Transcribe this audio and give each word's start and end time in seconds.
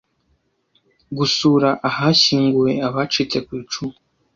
gusura 1.17 1.69
ahashyinguwe 1.89 2.71
abacitse 2.87 3.37
ku 3.45 3.51
icumu 3.61 3.97